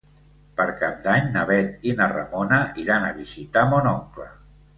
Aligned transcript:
Per 0.61 0.65
Cap 0.77 0.95
d'Any 1.07 1.27
na 1.35 1.43
Bet 1.49 1.85
i 1.91 1.93
na 1.99 2.07
Ramona 2.15 2.59
iran 2.85 3.07
a 3.11 3.13
visitar 3.21 3.67
mon 3.75 3.93
oncle. 3.93 4.29